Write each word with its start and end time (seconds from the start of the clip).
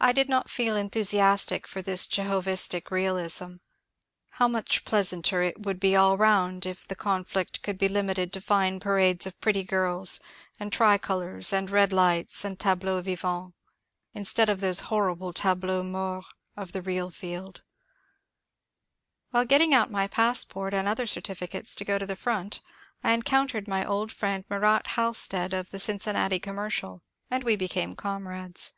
I 0.00 0.12
did 0.12 0.30
not 0.30 0.48
feel 0.48 0.74
enthusiastic 0.74 1.66
for 1.68 1.82
this 1.82 2.06
Jehovistic 2.06 2.90
realism. 2.90 3.56
How 4.38 4.48
much 4.48 4.86
plea 4.86 5.00
santer 5.02 5.46
it 5.46 5.66
would 5.66 5.78
be 5.78 5.94
all 5.94 6.16
round 6.16 6.64
if 6.64 6.88
the 6.88 6.96
conflict 6.96 7.60
could 7.62 7.76
be 7.76 7.86
limited 7.86 8.32
to 8.32 8.40
fine 8.40 8.80
parades 8.80 9.26
of 9.26 9.38
pretty 9.38 9.62
girls 9.62 10.18
and 10.58 10.72
tricolours 10.72 11.52
and 11.52 11.68
red 11.68 11.92
lights 11.92 12.42
and 12.42 12.58
tableaux 12.58 13.02
vivants^ 13.02 13.52
instead 14.14 14.48
of 14.48 14.60
those 14.60 14.80
horrible 14.88 15.34
tableaux 15.34 15.82
morts 15.82 16.26
of 16.56 16.72
the 16.72 16.80
real 16.80 17.10
field 17.10 17.60
I 17.60 19.36
While 19.40 19.44
getting 19.44 19.74
out 19.74 19.90
my 19.90 20.06
passport 20.06 20.72
and 20.72 20.88
other 20.88 21.06
certificates 21.06 21.74
to 21.74 21.84
go 21.84 21.98
to 21.98 22.06
the 22.06 22.16
front 22.16 22.62
I 23.04 23.12
encountered 23.12 23.68
my 23.68 23.84
old 23.84 24.10
friend 24.10 24.42
Murat 24.48 24.86
Halstead 24.96 25.52
of 25.52 25.68
the 25.70 25.78
*' 25.78 25.78
Cincinnati 25.78 26.38
Commercial," 26.38 27.02
and 27.30 27.44
we 27.44 27.56
became 27.56 27.94
comrades. 27.94 28.72